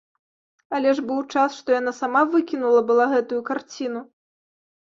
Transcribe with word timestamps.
Але 0.77 0.93
ж 0.99 1.03
быў 1.09 1.19
час, 1.33 1.59
што 1.59 1.75
яна 1.77 1.93
сама 1.99 2.21
выкінула 2.37 2.81
была 2.93 3.05
гэтую 3.15 3.41
карціну! 3.51 4.01